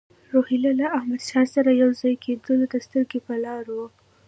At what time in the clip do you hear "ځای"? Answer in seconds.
2.01-2.13